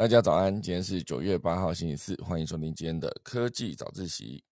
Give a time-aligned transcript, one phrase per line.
[0.00, 4.42] 大家早安，今天是九月八号星期四，欢迎收听今天的科技早自习。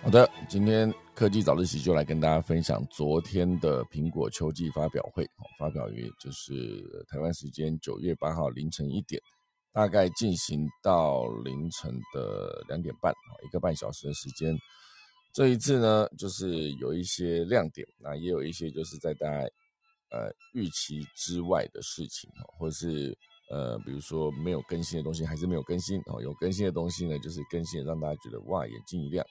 [0.00, 5.28] 好的，今天科技早自习就来跟大家分享昨天的苹果秋季发表会。
[5.58, 9.20] 发表于就是台湾时间九月八号凌晨一点，
[9.72, 13.12] 大概进行到凌晨的两点半，
[13.44, 14.56] 一个半小时的时间。
[15.32, 19.38] 这一次呢，就是有一些亮点，那也有一些就是在大家
[20.12, 23.12] 呃预期之外的事情，或者是
[23.50, 29.26] 呃比如说没有更新的东西还是没有更新哦，有更新的东西呢，就是更新让大家觉得哇眼睛一亮。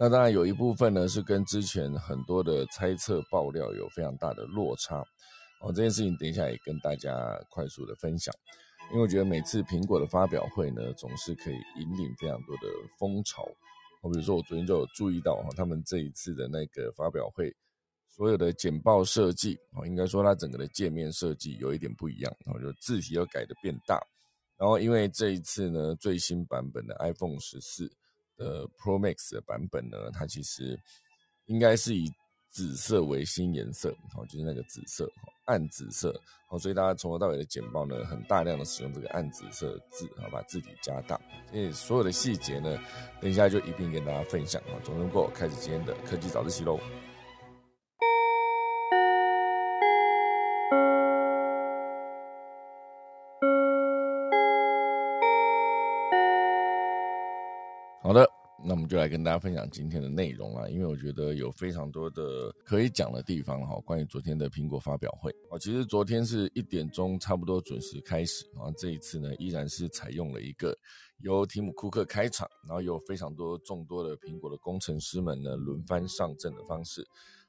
[0.00, 5.04] 那当然有一部分呢是跟之前很多的猜测爆料有非常大的落差
[5.60, 5.72] 哦。
[5.72, 8.32] 这件事情等一下也跟大家快速的分享，
[8.92, 13.44] 因为我觉得每次苹果的发表会呢，总是可以引领非常多的风潮。
[14.00, 17.52] 我比如说我昨天就有注意到哈，他们这一次的那个发表会，
[18.08, 24.00] 所有的简报设计哦，应该说它整个的界面设计有一点不一样，然后就字体要改的变大，
[24.56, 27.90] 然后因为这一次呢最新版本的 iPhone 十四。
[28.38, 30.78] 呃，Pro Max 的版本呢，它其实
[31.46, 32.10] 应该是以
[32.50, 35.10] 紫色为新颜色，好，就是那个紫色，
[35.44, 42.78] 暗紫色，好，所以大家从头到尾的简报呢，很大量的使用这个暗紫色字，好，把字体加大，所以所有的细节呢，
[43.20, 44.80] 等一下就一并跟大家分享啊。
[44.82, 46.80] 总能够开始今天的科技早自习喽。
[58.78, 63.76] 我们就来跟大家分享今天的内容啊，因为我觉得有非常多的可以讲的地方哈。
[63.80, 70.78] 关于昨天的苹果发表会啊，其实昨天是一点钟差不多准时开始啊，这一次呢依然是采用了一个
[71.22, 77.04] 由提姆库克开场，然后有非常多众多的苹果的工程师们呢轮番上阵的方式，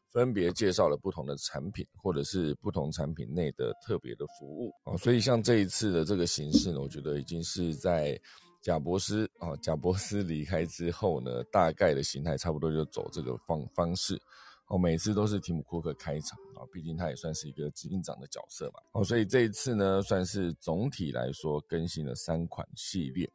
[0.07, 8.19] 分别介绍了不同的产品或者是不同产品内的特别的服务啊，所以像这一次的这个形式呢，我觉得已经是在。
[8.61, 14.21] 贾博斯啊，贾博斯离开之后呢，大概的形态差不多就走这个方方式，
[14.67, 23.31] 哦，每次都是提姆库克开场啊，毕竟他也算是一个执行长的角色嘛，哦，所以这一次呢，算是总体来说更新了三款系列，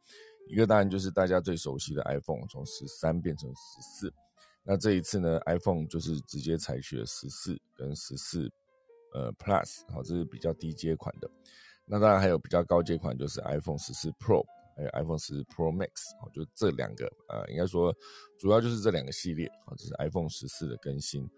[0.47, 4.13] 一个当然就是大家最熟悉的 iPhone，从十三变成十四，
[4.63, 8.47] 那这一次呢，iPhone 就是直接采取了十四跟十四
[9.11, 11.27] 呃 Plus，好，这是比较低阶款的，
[11.87, 14.45] 那当然还有比较高阶款，就是 iPhone 十四 Pro。
[14.75, 15.89] 还有 iPhone 十 Pro Max，
[16.21, 17.95] 哦，就这两个，呃，应该说
[18.37, 21.29] 主要就是这两个系列，啊，这是 iPhone 十四的更新。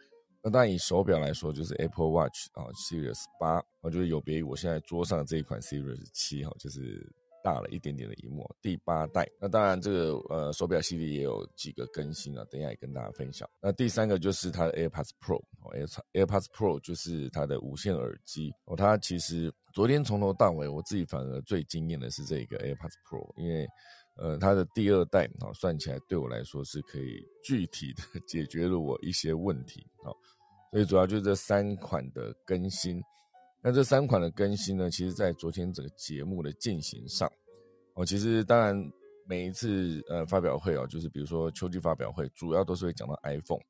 [0.44, 7.06] 那当然以手表来说，就是 Apple Watch 啊，Series 八，我觉得有别于我现在桌上这一款 Series 七，哈，就是
[7.44, 9.28] 大了一点点的一幕，第八代。
[9.40, 13.50] 那当然这个呃手表系列也有几个更新啊，等一下也跟大家分享。
[13.62, 15.74] 那第三个就是它的 AirPods Pro 哦
[16.14, 19.53] ，AirPods Pro 就是它的无线耳机，哦，它其实。
[19.78, 23.68] 昨天从头到尾，我自己反而最惊艳的是这个 AirPods Pro，因为，
[24.16, 30.10] 呃，它的第二代啊，算起来对我来说是可以具体的解决了我一些问题啊，
[30.72, 33.00] 所以主要就是这三款的更新。
[33.62, 37.32] 那这三款的更新呢，其实在昨天整个节目的进行上，
[37.94, 38.76] 哦，其实当然
[39.28, 43.62] 每一次呃发表会哦，就是比如说秋季发表会，主要都是会讲到 iPhone，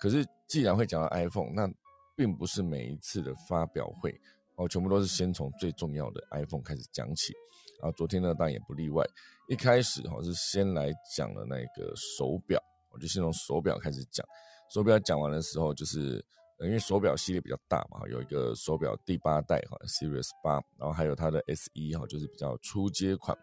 [0.00, 1.70] 可是既然会讲到 iPhone，那
[2.16, 4.18] 并不是每一次的发表会。
[4.60, 7.32] 哦，全部都是先从最重要的 iPhone 开始讲起，
[7.80, 9.02] 啊，昨天呢当然也不例外。
[9.48, 14.24] 一开始哈是先来讲了那个手表，我就先从手表开始讲。
[14.68, 16.22] 手表讲完的时候，就是
[16.60, 23.36] 因为手表系列比较大嘛，有一个手表第八代哈 Series 八，然后还有它的 S 一哈，就是比较初阶款。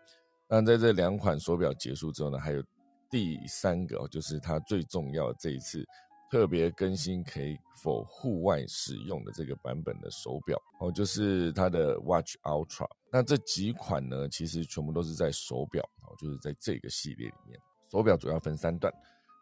[0.48, 2.64] 那在这两款手表结束之后呢，还有
[3.10, 5.84] 第三个就是它最重要的这一次。
[6.30, 12.86] 特别更新可以否户外使用的这个版本的手表哦，就是它的 Watch Ultra。
[13.12, 17.57] 那这几款呢，其实全部都是在手表哦，就是在这个系列里面。
[17.90, 18.94] 手表主要分三段，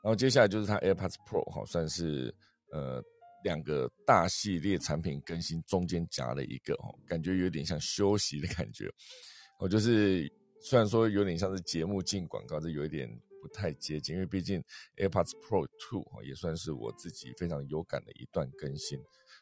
[0.03, 2.33] 然后接下来就是它 AirPods Pro 哈，算是
[2.71, 3.03] 呃
[3.43, 8.87] 两个大系列产品更新中间夹了一个哦，感觉有点像休息的感觉。
[9.59, 10.31] 哦，就是
[10.61, 13.09] 虽然说有点像是节目进广告，这有一点。
[13.45, 14.59] 不太接近，因为毕竟
[14.97, 18.97] AirPods Pro Two 也算是我自己非常有感的一段更新，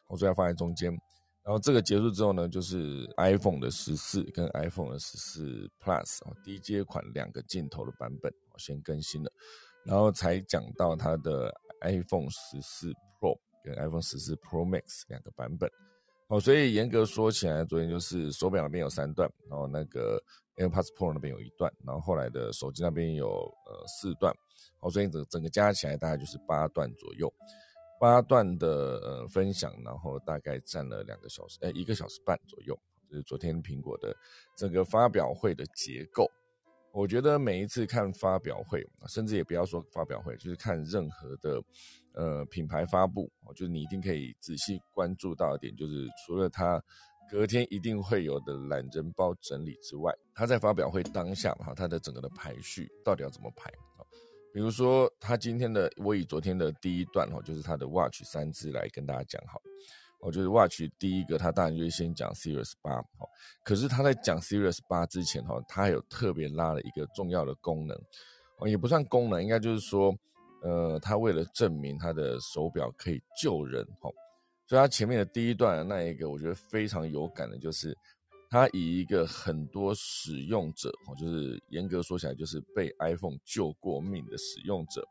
[0.08, 0.90] 我所以要放在中间。
[1.42, 9.32] 然后这个结束之后呢，就是 iPhone 的十四跟 iPhone 的十四 Plus 哦，低阶款两个镜头的版本我先更新了，
[9.86, 15.70] 然后才讲到它的 iPhone 十四 Pro 跟 iPhone 十四 Pro Max 两个版本。
[16.28, 20.18] 哦，所以严格说起来，昨天就是手表那边有三段，然后那个
[20.56, 23.26] AirPods Pro 那边有一段，然后后来的手机那边有
[23.66, 24.34] 呃四段。
[24.80, 27.32] 哦，所以整整个加起来大概就是八段左右。
[28.00, 28.68] 八段的
[29.02, 32.78] 呃分享，然后大概占了两个小时，哎，一个小时半左右。
[33.08, 34.14] 就是昨天苹果的
[34.56, 36.30] 整个发表会的结构。
[36.92, 41.62] 我觉得每一次看发表会，甚至也不要说发表会，就是看任何的
[42.14, 46.82] 呃品牌发布，就是你一定可以仔细关注到一点，就是除了它
[47.30, 53.70] 隔天一定会有的懒人包整理之外，它在发表会当下哈，它的整个的排序到底要怎么排？
[54.52, 59.60] 比如说，他今天的我以昨天的第一段哈，就是他的 Watch 三支来跟大家讲好。
[60.20, 62.94] 我就是 Watch 第一个，他当然就先讲 Series 八。
[63.18, 63.28] 好，
[63.64, 68.00] 可是他在讲 Series 八之前哈，他还有特别拉了一个重要的功能，
[68.58, 70.16] 哦，也不算功能，应该就是说，
[70.64, 74.10] 呃，他为了证明他的手表可以救人，哈，
[74.66, 77.96] 所以他前面的第一段那一个，我觉得非常有感的，就是。
[78.50, 85.04] 他以一个很多使用者，哦，就是严格说起来，就是被 iPhone 救过命的使用者，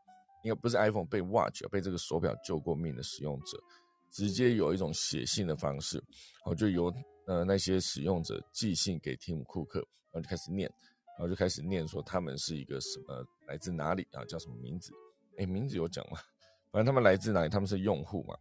[0.44, 3.58] 应该不是 iPhone 被 Watch 被这个手表救过命的使用者，
[4.10, 6.02] 直接有一种写信的方式，
[6.46, 6.90] 哦，就由
[7.26, 9.78] 呃那些使用者寄信给提姆库克，
[10.10, 10.66] 然后就开始念，
[11.18, 14.90] 然后就开始念说他们是一个什么来自哪里啊，叫什么名字？
[15.38, 16.18] 哎，名字有讲吗？
[16.70, 18.36] 反正他们来自哪里，他们是用户嘛，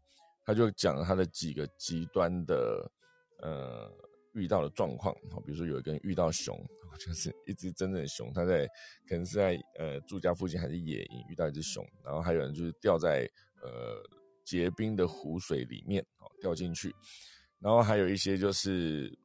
[0.46, 2.92] 他就讲了他的几个极端的
[3.40, 3.92] 呃。
[4.36, 6.60] 遇到的状况，好，比如说有一个人遇到熊，
[6.98, 8.66] 就是一只真正的熊，他在
[9.08, 13.30] 可能是在呃住家附近还是野营遇到一只熊，然后还有人就是掉在
[13.62, 14.02] 呃
[14.44, 16.92] 结冰的湖水里面，哦掉进去，
[17.60, 19.16] 然后还有一些就是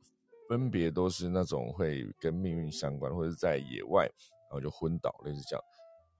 [0.46, 5.64] 分别都是那种会跟命运相关，或者在野外然后就昏倒类似这样，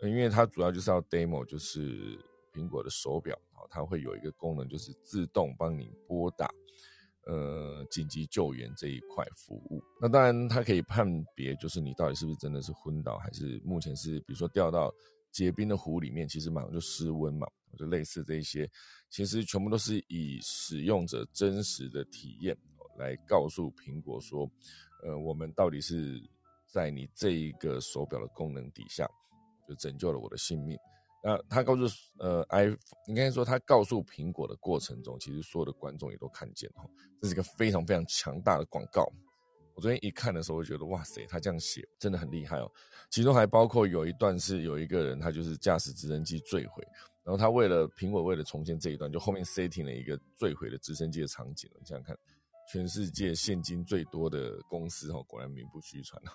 [0.03, 2.19] 因为它主要就是要 demo，就是
[2.53, 6.51] 苹果的手表，好，它会有一个功能就是自动帮你拨打。
[7.27, 14.91] 呃，紧急救援这一块服务，那当然它可以判别，就是你到底是不是真的是昏倒，还是目前是比如说掉到
[15.31, 17.47] 结冰的湖里面，其实马上就失温嘛，
[17.77, 18.67] 就类似这一些，
[19.11, 22.57] 其实全部都是以使用者真实的体验
[22.97, 24.51] 来告诉苹果说，
[25.05, 26.19] 呃，我们到底是
[26.65, 29.07] 在你这一个手表的功能底下，
[29.69, 30.79] 就拯救了我的性命。
[31.23, 31.85] 那他告诉
[32.21, 32.65] 呃，i
[33.07, 36.85] 应该说他告诉苹果的过程中，其实所有的观众也都看见哈，
[37.21, 39.05] 这是一个非常非常强大的广告。
[39.75, 42.71] 我昨天一看的时候，我觉得哇塞，他这样写真的很厉害哦。
[43.11, 46.85] 其中还包括有一段是有一个人，他就是驾驶直升机坠毁，
[47.25, 51.71] 然后他为了苹果为了重建这一段，就后面 setting 了一个坠毁的直升机的场景。
[51.79, 52.17] 你想想看，
[52.73, 56.33] 全世界现金最多的公司哈，果然名不虚传啊。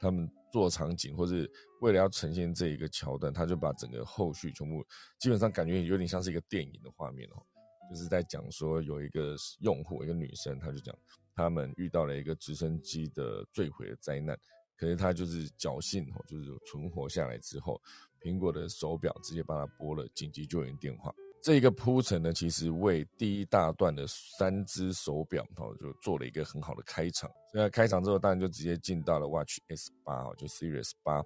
[0.00, 1.50] 他们做场景，或是
[1.80, 4.84] 为了要呈现这一个桥段，他就把整个后续全部
[5.18, 7.42] 基本上感觉有点像是一个电影的画面哦，
[7.90, 10.96] 就是在讲说有一个用户，一个女生，她就讲
[11.34, 14.38] 他们遇到了一个直升机的坠毁的灾难，
[14.76, 17.80] 可是她就是侥幸哦，就是存活下来之后，
[18.20, 21.14] 苹果的手表直接帮她拨了紧急救援电话。
[21.44, 27.30] 这一个铺陈呢，其实为第一大段的三只手表哈，就做了一个很好的开场。
[27.52, 31.22] 那开场之后，当然就直接进到了 Watch S 八就 Series 八。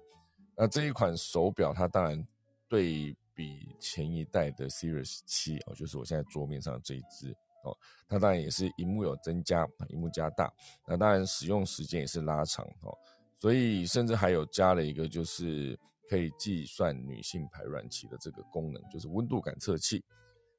[0.57, 2.21] 那这一款手表，它当然
[2.67, 7.31] 对比前一代的 Series 七哦，就是我现在桌面上这一只
[7.63, 7.73] 哦，
[8.09, 10.51] 它当然也是荧幕有增加，荧幕加大。
[10.85, 12.93] 那当然使用时间也是拉长哦，
[13.37, 15.79] 所以甚至还有加了一个就是。
[16.09, 20.03] 可以计算女性排卵期的这个功能，就是温度感测器，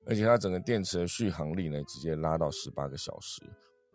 [0.06, 3.42] 而且它整个电池的续航力呢，直接拉到十八个小时，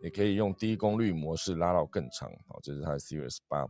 [0.00, 2.30] 也可以用低功率模式拉到更长。
[2.46, 3.66] 好，这是它的 Series 八，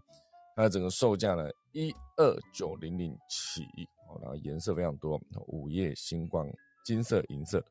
[0.57, 3.63] 它的整个售价呢，一二九零零起，
[4.09, 6.51] 好，然后颜色非常多，午夜星光、
[6.85, 7.65] 金色、银色。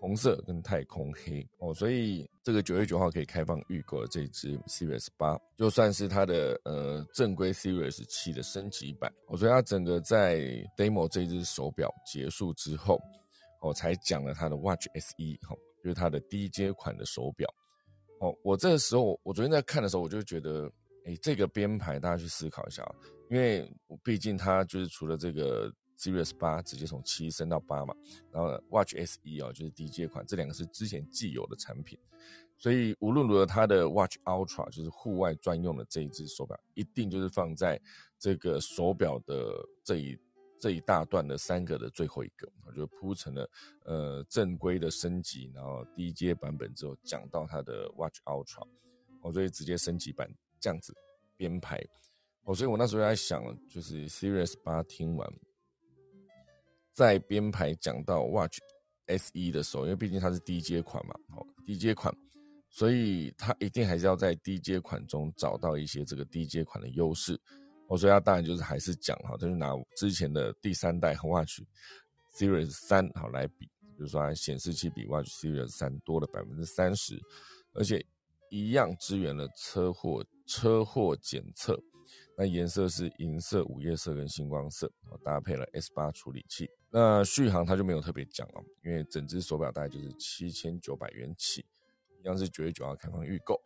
[0.00, 9.12] 红色跟太空黑哦，所以这个九月九号可以开放预购的这支 Series 八，就算是它的呃正规 Series 七的升级版。
[9.26, 10.40] 我所以它整个在
[10.74, 12.98] demo 这支手表结束之后，
[13.60, 15.54] 我才讲了它的 Watch SE 哈，
[15.84, 17.46] 就是它的低阶款的手表。
[18.20, 20.66] 哦，我这个时候我昨天在看的时候，我就觉得，
[21.04, 22.94] 哎，这个编排大家去思考一下啊，
[23.28, 25.70] 因为我毕竟它就是除了这个。
[26.00, 27.94] Series 八直接从七升到八嘛，
[28.32, 31.98] 然后 Watch SE 啊就是低阶款，这两个是之前既有的产品，
[32.56, 37.78] 所以无论如何，它的 Watch Ultra 就是户外专用的这一只手表，一定就是放在
[38.18, 39.52] 这个手表的
[39.84, 40.18] 这一
[40.58, 43.50] 这一大段的三个的最后一个，就铺成了
[43.84, 48.66] 呃正规的升级，然后低阶版本之后讲到它的 Watch Ultra，
[49.20, 50.94] 我所以直接升级版这样子
[51.36, 51.78] 编排，
[52.44, 55.30] 哦，所以我那时候在想，就是 Series 八听完。
[56.92, 58.58] 在编排讲到 Watch
[59.06, 62.14] SE 的时候，因为毕竟它是低阶款嘛，好低阶款，
[62.68, 67.40] 所以它一定还是要在低阶款中找到一些这个低阶款的优势。
[67.88, 71.60] 我所以它当然就是还是讲哈，就拿之前的第三代 Watch
[72.36, 77.20] Series 三好来比，比如说显示器比 Watch Series 三多了百分之三十，
[77.72, 78.04] 而且
[78.48, 81.80] 一样支援了车祸车祸检测。
[82.36, 84.90] 那颜色是银色、午夜色跟星光色，
[85.24, 86.68] 搭配了 S 八处理器。
[86.92, 91.64] 那续航它就没有特别讲了，因为整只手表大概就是七千九百元起，
[92.20, 93.60] 一样是九月九号开放预购。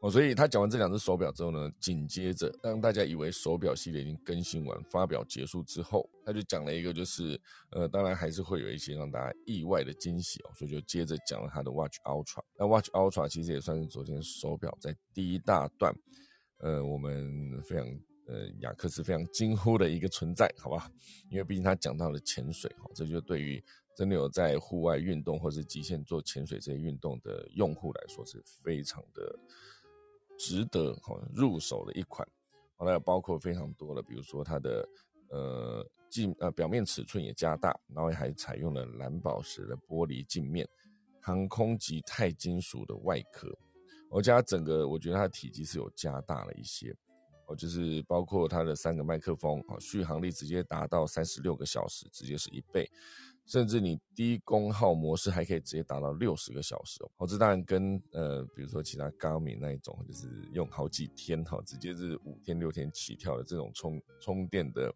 [0.00, 7.40] 哦，所以他讲完这两只手表之后呢，紧接着让大家以为手表系列已经更新完、发表结束之后，他就讲了一个，就是
[7.70, 12.42] 呃，当然还是会有一些让大家意外的惊喜哦，所以就接着讲了他的 Watch Ultra。
[12.58, 15.94] 那 Watch Ultra 其实也算是昨天手表在第一大段。
[16.58, 17.86] 呃，我们非常
[18.26, 20.90] 呃，雅克斯非常惊呼的一个存在，好吧？
[21.30, 23.62] 因为毕竟他讲到了潜水，哈，这就对于
[23.94, 29.38] 真的有在户外运动或是极限做潜水这些运动的用户来说是非常的
[30.38, 32.26] 值得哈入手的一款。
[32.76, 34.88] 好了，包括非常多的，比如说它的
[35.28, 40.68] 呃镜呃表面尺寸也加大，然后还采用了蓝宝石的玻璃镜面，
[41.20, 43.56] 航空级钛金属的外壳。
[44.10, 46.94] 我加整个，我觉得它的体积是有加大了一些，
[47.54, 52.90] 就是包括它的三个麦克风，啊，续航力直接达到三十六个小时，直接是一倍，
[53.46, 64.94] 甚至你低功耗模式还可以直接达到六十个小时哦，好，这当然跟呃，比如说其他高明那一种，就是用好几天哈，直接是五天六天起跳的这种充充电的。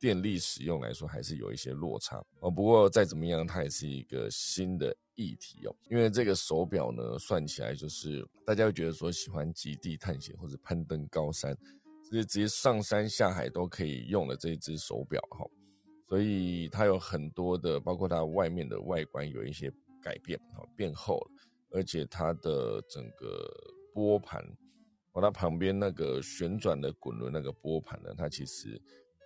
[0.00, 5.74] 电力使用来说还是有一些落差哦，不过再怎么样，它也是一个新的议题哦。
[5.90, 11.52] 因为这个手表呢，算起来就是大家会觉得说喜欢极地探险或者攀登高山，
[12.08, 15.44] 直接直接上山下海都可以用的这一只手表哈。
[16.08, 19.70] 所以它有很多的，包括它外面的外观有一些
[20.02, 21.30] 改变哈，变厚了，
[21.72, 23.46] 而且它的整个
[23.92, 24.42] 拨盘，
[25.12, 28.80] 和它旁边那个旋转的滚轮那个拨盘呢，它其实。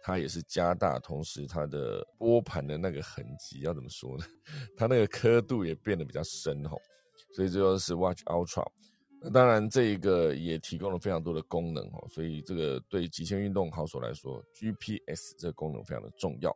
[0.04, 4.24] 它也是加大，同时它的拨盘的那个痕迹要怎么说呢？
[4.76, 6.76] 它那个刻度也变得比较深哈，
[7.36, 8.66] 所以这就是 Watch Ultra。
[9.24, 16.50] 那当然，这一个也提供了非常多的功能哦，所以这个对极限运动好手来说，GPS 这个功能非常的重要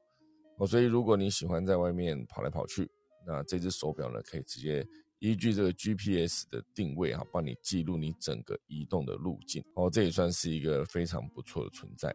[0.59, 0.67] 哦。
[0.67, 2.91] 所以如果你喜欢在外面跑来跑去，
[3.25, 4.85] 那这只手表呢，可以直接
[5.21, 12.15] 依据这个 GPS 的定位哈，帮你记录你整个移动的路径哦，这也算是一个非常不错的存在。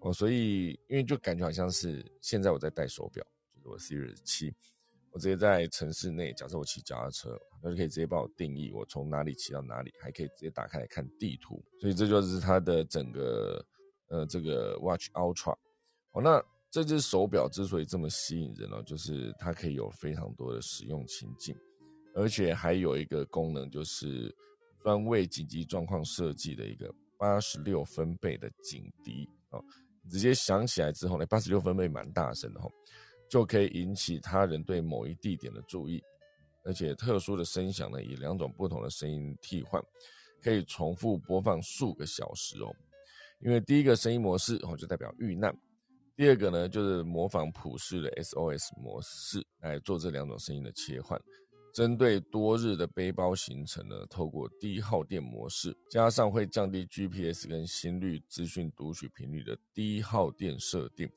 [0.00, 4.52] 哦，所以因为就感觉好像是现在我在戴手表，就是我 Series 七，
[5.10, 11.62] 我直接在城市内，假设我骑脚踏车，那就可以直接帮我定义我从哪里骑到哪里，还可以直接打开来看地图。
[11.80, 13.64] 所以这就是它的整个
[14.08, 15.56] 呃这个 Watch Ultra。
[16.12, 21.56] 哦，那这只手表之所以这么吸引人呢，就是它可以有非常多的使用情境，
[22.14, 24.34] 而且还有一个功能就是
[24.82, 29.64] 专为紧急状况设计的一个八十六分贝的警笛哦。
[30.10, 32.70] 直接响起来之后呢，八十六分贝蛮大声的吼，
[33.28, 36.02] 就可以引起他人对某一地点的注意，
[36.64, 39.82] 而且特殊的声响呢，以两种不同的声音替换，
[40.42, 42.74] 可以重复播放数个小时哦。
[43.40, 45.52] 因为第一个声音模式哦，就代表遇难；
[46.16, 51.20] 第二个呢，就是模仿普世的 SOS 模式来做这两种声音的切换。
[51.74, 61.08] 针对多日的背包行程呢，透过低耗电模式，加上会降低 GPS 跟心率资讯读取频率的低耗电设定，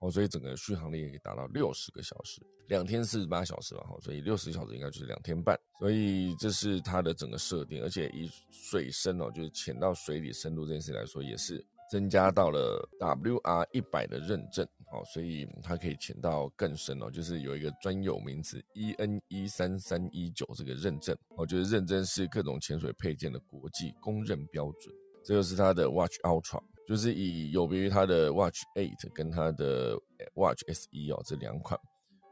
[0.00, 11.64] 哦，所以整个续航力可以达到六十个小时，两天四十八小时吧，哈，所以六十小时应该就是两天半，所以这是它的整个设定，而且以水深哦，就是潜到水里深度这件事来说，也是。
[11.90, 24.94] 增加到了 WR 一百的认证，好，所以它可以潜到更深哦，就是有一个专有名词 EN 一三三一九这个认证，我觉得认证是各种潜水配件的国际公认标准。
[25.24, 29.94] 这就是它的 Watch Ultra，就是以有别于它的 Watch Eight 跟它的
[30.32, 31.78] Watch SE 哦这两款，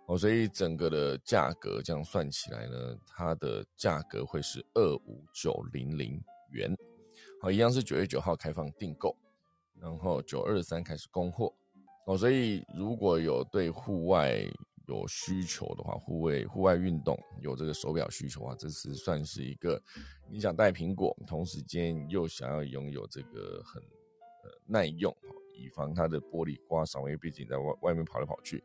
[0.07, 6.19] 哦，所以整个的价格这样算起来呢，它的价格会是二五九零零
[6.53, 6.75] 元，
[7.43, 9.15] 好，一样是九月九号开放订购。
[9.79, 11.53] 然后九二三开始供货
[12.07, 14.43] 哦，所以如果有对户外
[14.89, 19.79] 有需求的话，户外户外运动有这个手表需求啊，这是算是一个
[20.31, 23.83] 你想带苹果，同时间又想要拥有这个很
[24.67, 25.15] 耐用，
[25.57, 28.63] 以防它的玻璃刮伤，因为毕竟在外外面跑来跑去，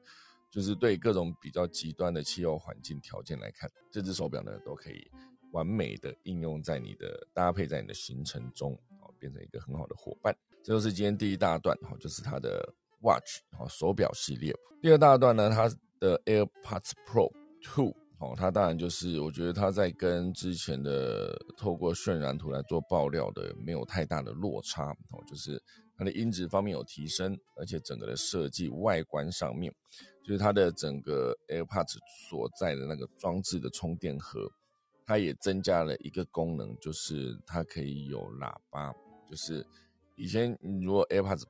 [0.49, 5.09] 就是对各种比较极端的气候环境条件来看，这只手表呢都可以
[5.51, 10.35] 完美的应用在你的搭配在你的行程中，哦，变成一个很好的伙伴。
[10.63, 14.55] 这就是今天第一大段哈，就是它的 Watch 哦手表系列。
[14.81, 17.31] 第二大段呢，它的 AirPods Pro
[17.63, 25.61] Two 哦，它当然就是我觉得它在跟之前的透过渲染图来做爆料的没有太大的落差哦，就是
[26.01, 29.71] 它的音质方面有提升，而且整个的设计外观上面，
[30.25, 31.95] 就是它的整个 AirPods
[32.27, 34.51] 所在的那个装置的充电盒，
[35.05, 38.91] 它也增加了一个功能，就是它可以有喇叭，
[39.29, 39.63] 就是
[40.15, 41.43] 以前如果 AirPods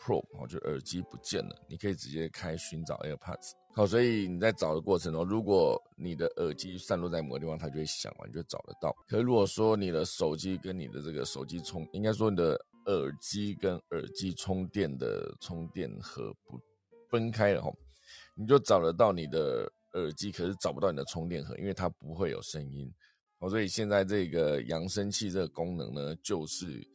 [0.00, 3.50] Pro 哦，就耳机不见了，你可以直接开寻找 AirPods。
[3.74, 8.90] 好，所以你在找的过程中，如果你的耳机散落在某个地方，它就会响完，就找得到。
[9.06, 16.60] 可如果说你的手机跟你的这个手机充，应该说你的耳机跟耳机充电的充电盒不
[17.08, 17.72] 分开了哈，
[18.34, 22.92] 你就找得到你的耳机，可是找不到你的充电盒，因为它不会有声音。
[23.38, 26.86] 哦，所以现在这个扬声器这个功能呢，就是。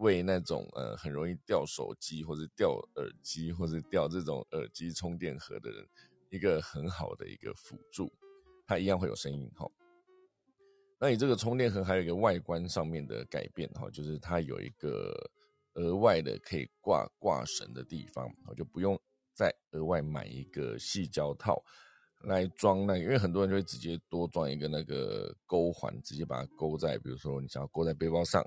[0.00, 5.86] 为那种呃很容易掉手机或者掉耳机或者掉这种耳机充电盒的人，
[6.30, 8.10] 一个很好的一个辅助，
[8.66, 9.70] 它一样会有声音哈。
[11.00, 15.12] 那你这个充电盒还有一个外观上面的改变哈，就是它有一个
[15.74, 19.00] 额外的可以挂挂绳的地方，我就不用
[19.32, 21.64] 再额外买一个细胶套
[22.24, 28.44] 来装那个，因为很多人就会直接多装一个那个钩环，直接把它勾在，比如说你想要勾在背包上。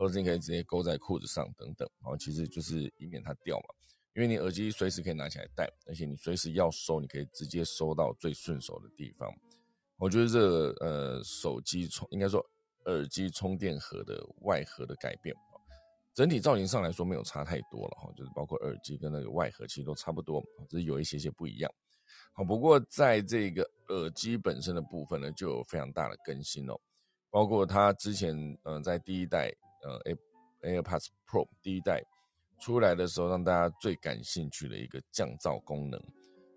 [0.00, 3.66] 或者你可以直接勾在裤子上等等，然后其实就是以免它掉嘛，
[4.14, 9.30] 因为你耳机随时可以拿起来戴，而且你随时要收，你可以直接收到最顺手的地方。
[10.00, 12.44] 我觉得这个呃手机充应该说
[12.86, 15.36] 耳机充电盒的外盒的改变，
[16.14, 21.70] 整体造型上来说没有差太多了哈，就是包括耳机跟那个外盒其实都差不多，只是有一些些不一样。
[22.32, 26.80] 好，不过在这个耳机本身的部分呢，就有非常大的更新哦，
[27.30, 29.52] 包括它之前嗯在第一代。
[29.82, 29.98] 呃
[30.60, 32.04] A AirPods Pro 第一代
[32.60, 35.98] 出来的时候，让大家最感兴趣的一个降噪功能。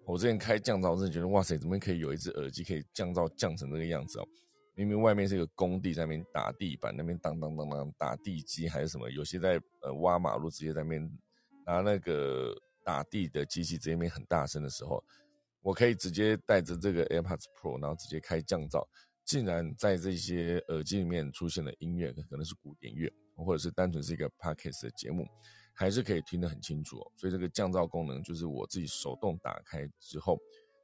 [0.06, 4.28] 我之前开降噪，真的觉得哇塞，怎么可以有一只耳机可以降噪降成这个样子哦？
[4.76, 9.10] 明明外面是一个工地，在那边打地板，那边当当当当打地基还是什么？
[9.12, 11.12] 有些在呃挖马路，直接在那边
[11.66, 15.04] 拿那个打地的机器，直接边很大声的时候，
[15.62, 18.86] 我可以直接带着这个 AirPods Pro，然后直接开降噪。
[19.24, 25.26] 竟然在这些耳机里面出现了音乐，可能是古典乐，或者是单纯是一个 podcast 的节目，
[25.74, 27.12] 还是可以听得很清楚哦。
[27.16, 30.40] 所以这个降噪功能就是我自己手动打开之后，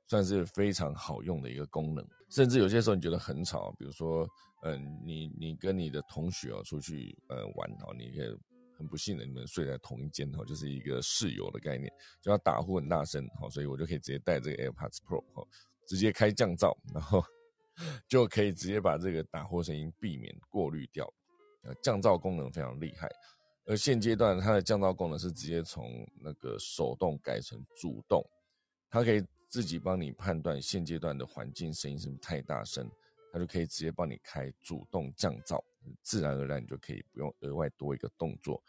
[0.07, 2.05] 算是非常好用的一个功能。
[2.29, 4.27] 甚至有些时候你觉得很吵，比如说，
[4.63, 8.37] 嗯，你你跟你的同学哦出去呃玩哦，你可以
[8.77, 15.47] 很不幸的你们睡在同一间哦，就是一个室友的概念，就要打呼很大声哦，所以我就可以直接带这个 AirPods Pro 哦，
[15.87, 17.23] 直接开降噪，然后。
[18.09, 21.09] 就可以直接把这个打呼声音避免过滤掉，
[21.63, 23.07] 呃，降噪功能非常厉害。
[23.69, 28.27] 而现阶段它的降噪功能是直接从那个手动改成主动，
[28.89, 32.89] 它可以自己帮你判断现阶段的环境声音是不是太大声，
[33.31, 35.63] 它就可以直接帮你开主动降噪，
[36.01, 38.59] 自然而然你就可以不用额外多一个动作，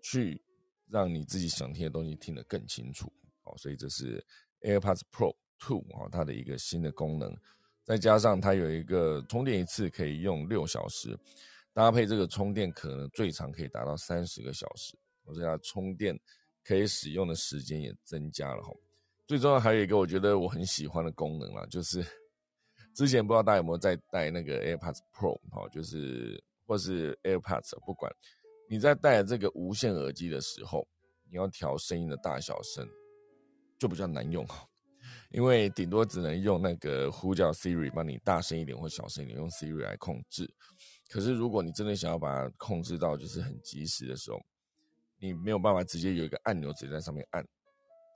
[0.00, 0.42] 去
[0.88, 3.12] 让你自己想听的东西听得更清楚。
[3.42, 4.24] 好，所以这是
[4.62, 7.36] AirPods Pro Two 啊，它的一个新的功能。
[7.82, 11.18] 再加上它有一个充电一次可以用六小时，
[11.72, 14.98] 搭配这个充电壳呢，最长可以达到三十个小时。
[15.24, 16.18] 我这它充电
[16.64, 18.72] 可以使用的时间也增加了哈。
[19.26, 22.04] 最重要还有一个我觉得我很喜欢的功能啦，就是
[22.96, 28.12] 之前不知道大家有没有在戴那个 AirPods Pro 哈，就是或是 AirPods，不管
[28.68, 30.86] 你在戴这个无线耳机的时候，
[31.30, 32.88] 你要调声音的大小声，
[33.78, 34.66] 就比较难用哈。
[35.30, 40.52] 因为顶多只能用那个呼叫 Siri 帮你大声一点或小声一点，用 Siri 来控制。
[41.10, 44.40] 可是如果你真的想要把它控制到就是很及时的时候，
[45.18, 47.44] 你没有办法直接有一个按钮直接在上面按。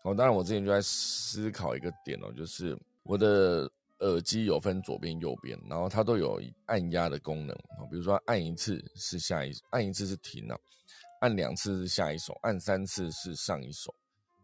[0.04, 10.57] 哦，当然我之前就在思考一个点哦，就是我的耳机有分左边右边，然后它都有按压的功能啊，比如说按一次是下一，按一次是停了，
[11.20, 13.94] 按两次是下一首，按三次是上一首。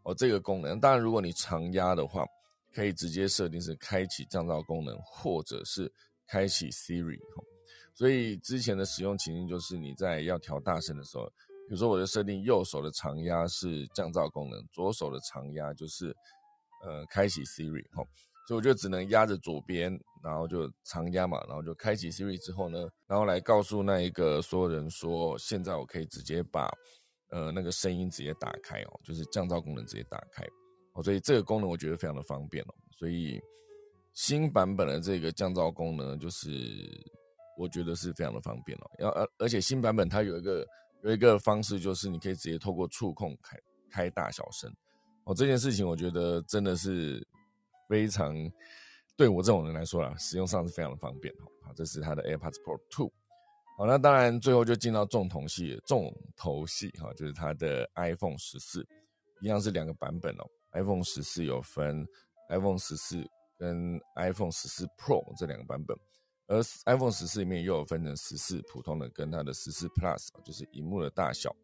[0.03, 2.27] 哦，这个功能，当然如果你长压的话。
[2.73, 5.93] 可以直接设定是开启降噪功能，或者是
[6.29, 7.19] 开启 Siri
[7.95, 11.27] 所以之前的使用情境就是你在要调大声的时候，
[11.69, 16.15] 比如说我就设定右手的长压是降噪功能，左手的长压就是
[16.85, 18.03] 呃开启 Siri 哈，
[18.49, 26.69] 所以我就只能压着左边，然后就长压嘛，然后就开启 Siri 之后呢，然后来告诉那一个所有人说，现在我可以直接把
[27.31, 30.45] 呃那个声音直接打开哦，就是降噪功能直接打开。
[30.95, 32.75] 哦，所以这个功能我觉得非常的方便哦。
[32.91, 33.41] 所以
[34.13, 36.49] 新版本的这个降噪功能，就是
[37.61, 38.91] 我觉得是非常的方便哦。
[38.99, 40.67] 要而而且新版本它有一个
[41.03, 43.59] 有一个方式，就是你可以直接透过触控开
[43.91, 44.73] 开大小声。
[45.25, 47.27] 哦，这件事情我觉得真的是
[47.89, 48.35] 非常
[49.17, 51.33] 对我这种人来说啦，使用上是非常的方便。
[51.63, 53.13] 好，这是它的 AirPods Pro Two。
[53.77, 58.87] 好，那当然最后就进到重头戏，重头戏哈，就是它的 iPhone 十四，
[59.41, 60.45] 一样是两个版本哦。
[60.73, 62.07] iPhone 十四有分
[62.49, 63.25] iPhone 十四
[63.59, 65.97] 跟 iPhone 十四 Pro 这两个版本，
[66.51, 71.57] 而 iPhone 十四里面又有分成十四普通的跟它的十四 Plus，就是荧幕的大小，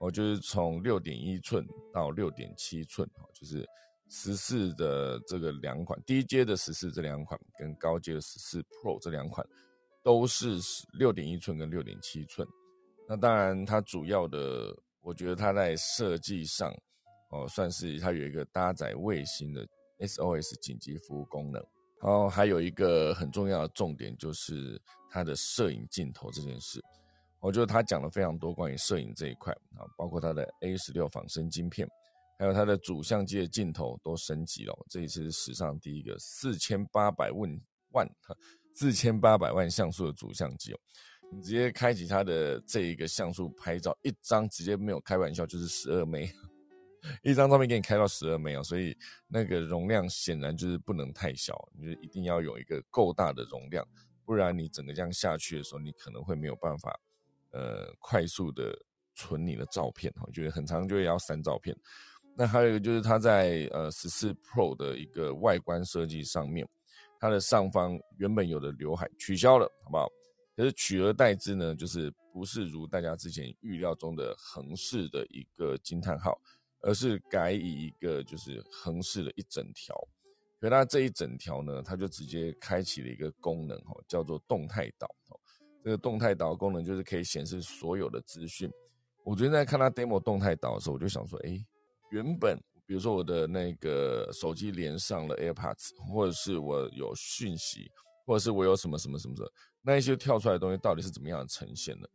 [0.00, 3.66] 哦，就是从六点一寸到六点七寸，哦，就是
[4.08, 9.46] 十四的这个两款，低阶的十四这两款跟高阶的十四 Pro 这两款。
[10.02, 10.58] 都是
[10.98, 12.46] 六点一寸跟六点七寸，
[13.08, 16.70] 那当然它主要的，我觉得它在设计上，
[17.30, 19.66] 哦，算是它有一个搭载卫星的
[20.00, 21.64] SOS 紧急服务功能，
[22.04, 24.78] 然后还有一个很重要的重点就是
[25.10, 26.78] 它的摄影镜头这件事，
[27.40, 31.88] 我觉得他讲了非常多关于摄影这一块啊，包括它的 A 十六仿生晶片，
[32.38, 37.60] 还有它的主相机的镜头都升级了，这一次是史上第一个四千八百万
[37.92, 38.06] 万。
[38.76, 40.78] 四千八百万像素的主相机哦，
[41.30, 46.28] 你直接开启它的这一个像素拍照，一张直接没有开玩笑就是十二枚，
[47.22, 53.86] 一张照片给你开到十二枚哦，所以那个容量显然就是不能太小，你就一定要有一个够大的容量，
[54.24, 56.98] 不然你整个这样下去的时候，你可能会没有办法
[57.52, 58.76] 呃快速的
[59.14, 61.76] 存你的照片哈，就是很长就会要删照片。
[62.36, 66.68] 那还有一个就是它在呃十四 Pro 的一个外观设计上面。
[67.20, 70.06] 它的上方原本有的刘海取消了，好不好？
[70.54, 76.38] 可是取而代之呢，就是不是如大家之前预料中的横式的一个惊叹号，
[76.84, 79.96] 而是改以一个就是横式的一整条。
[80.60, 85.08] 可它这一整条呢，它就直接开启了一个功能，哈，叫做动态导。
[85.82, 88.70] 这个动态导功能就是可以显示所有的资讯。
[89.24, 91.64] 我昨天在看它 demo 动态导的时候，我就想说，哎，
[92.10, 92.58] 原本。
[92.86, 97.90] 比如说我的那个手机连上了 AirPods，或者是我有讯息，
[98.26, 102.06] 或者是我有什么什么什么的，那一些跳出来的东西到底是怎么样呈现的？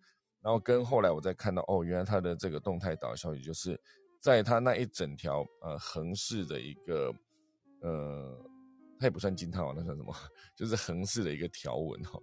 [0.44, 3.82] 然后跟后来我再看到，哦，原来它的这个动态导消息就是
[4.20, 7.14] 在它那一整条呃横式的一个
[7.82, 8.46] 呃，
[9.00, 10.14] 它也不算惊叹号，那算什么？
[10.56, 12.20] 就是横式的一个条纹哈，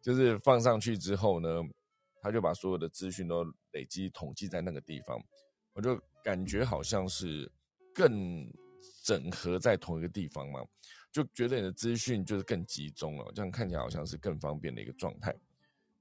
[0.00, 1.48] 就是放上去之后呢，
[2.20, 5.18] 它就把所有的资讯都累积统计在那个地方，
[5.72, 7.50] 我就感觉好像是。
[7.94, 8.50] 更
[9.04, 10.64] 整合在同一个地方嘛，
[11.12, 15.36] 就觉得你的资讯就是更集中了，这样看起来好像是更方便的一个状态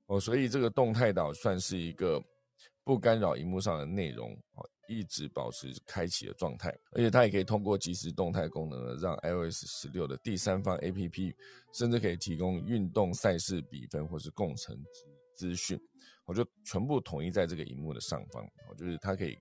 [0.06, 0.18] 哦。
[0.18, 2.18] 所以这个动态岛算是一个
[2.86, 11.34] 不干扰荧幕上的内容哦，一直保持开启的状态，而且它也可以通过即时动态功能呢，让 iOS 十六的第三方 APP
[11.74, 14.78] 甚至可以提供运动赛事比分或是共成
[15.34, 15.80] 资讯，
[16.26, 19.38] 我就全部统一在这个荧幕的上方，哦，就是它可以。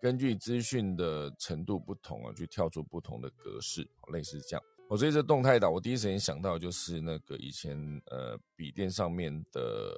[0.00, 4.64] 根据资讯的程度不同啊，去跳出不同的格式，类似这样。
[4.88, 9.96] 我所以这动态岛，我第一时间想到就是那个以前呃笔电上面的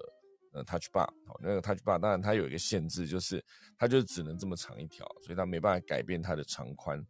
[0.54, 3.44] 呃 Touch Bar，好，那个 Touch Bar 当然它有一个限制，就是
[3.76, 7.04] 它就只能这么长一条，所以它没办法改变它的长宽，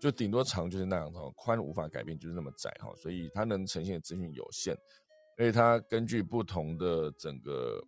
[0.00, 4.76] 就顶多长就是那样哈，宽无法改变，就是那么窄哈，所以它能呈现的资讯有限，
[5.36, 7.80] 所以它根据不同的整个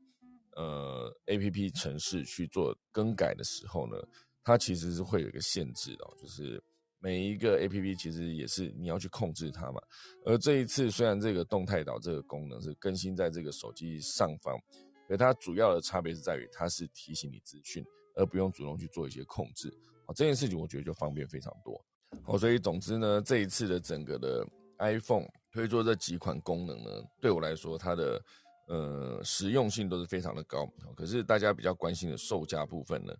[0.55, 3.97] 呃 A P P 城市去做更改的时候呢。
[4.43, 6.61] 它其实是会有一个限制的，就是
[6.99, 9.79] 每一个 A P P 其实也是你要去控制它嘛。
[10.25, 14.59] 而这一次虽然这个动态岛这个功能是更新在这个手机上方，
[15.11, 19.70] 而它主要的差别是在于它是提醒你资讯，而不用主动去做一些控制。
[20.07, 21.79] 好，这件事情我觉得就方便非常多。
[22.23, 24.46] 好，所以总之呢，这一次的整个的
[24.79, 28.23] iPhone 推出这几款功能呢，对我来说它的
[28.68, 30.66] 呃实用性都是非常的高。
[30.96, 33.12] 可是大家比较关心的售价部分呢？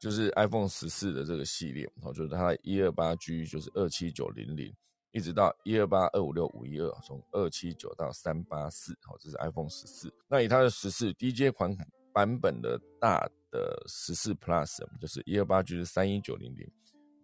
[0.00, 4.72] 就是 iPhone 十四的这个系列，哦，就是它一二八 G 就是二七九零零，
[5.12, 10.12] 一直到一二八二五六五一二，从二七九到三八四，好，这是 iPhone 十四。
[10.28, 11.76] 那以它的十四低阶款
[12.12, 16.70] 版本的大的十四 Plus，就是一二八就是三一九零零，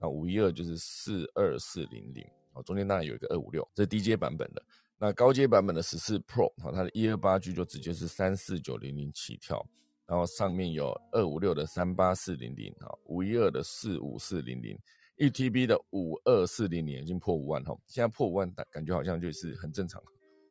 [0.00, 4.62] 那五一二就是四二四零零，哦，中间当然有一个二五六，这是低阶版本的。
[4.96, 9.64] 那高阶版本的十四 Pro，好，它的一二八 G 就直接是三四九零零起跳。
[10.06, 14.78] 然后上面有二五六的三八四零零啊，五一二的四五四零零，
[15.16, 20.02] 一 TB 的五二四零零已经破五万哈，现在破五万感觉好像就是很正常，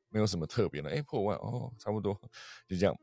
[0.10, 2.14] 没有什么特别的，哎，破五万哦，差不多
[2.68, 2.96] 就这样。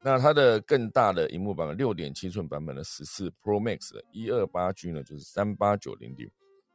[0.00, 6.30] 那它的更大的荧幕版本，六点七寸版本的十四 Pro Max 的一二八 G 呢，就是三八九零零，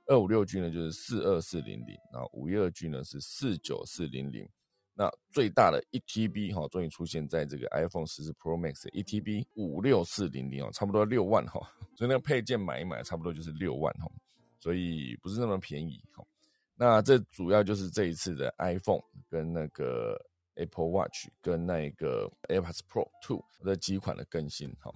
[0.07, 4.45] 二五六 G 呢就是四二四零零，然后五一二 G 呢是四九四零零。
[4.93, 11.61] 那最大的一 TB 哈，终于出现在这个 iPhone 十四 Pro Max 一 TB 五六四零零哦，差不多六万哈，
[11.95, 14.11] 所以那个配件买一买，差不多就是六万哈。
[14.63, 16.01] 所以不是那么便宜。
[16.13, 16.23] 哈，
[16.77, 20.17] 那这主要就是这一次的 iPhone 跟那个
[20.55, 24.73] Apple Watch 跟那个 AirPods Pro Two 的几款的更新。
[24.79, 24.89] 哈，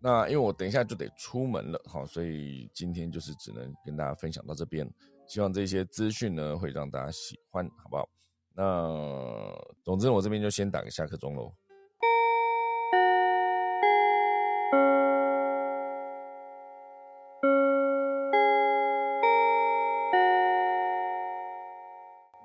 [0.00, 4.84] 那因为我等一下就得出门了，哈，所以今天就是只能跟大家分享到这边。
[5.28, 8.08] 希望这些资讯呢会让大家喜欢，好不好？
[8.52, 11.54] 那总之我这边就先打个下课钟喽。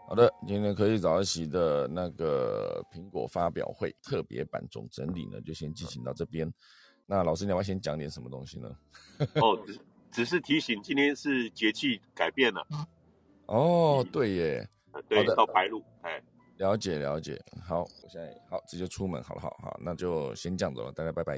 [0.10, 6.52] 好的，今天可以早起的那个苹果发表会特别版总整理呢，就先进行到这边。
[7.06, 8.76] 那老师，你要先讲点什么东西呢？
[9.36, 9.80] 哦，只
[10.12, 12.66] 只是提醒，今天是节气改变了。
[13.46, 14.70] 哦，对耶，
[15.08, 16.20] 对，到白露，哎，
[16.58, 17.40] 了解了解。
[17.64, 21.38] 好，我现在好，直接出门，好了，好好，那就先这样子了，大家拜拜。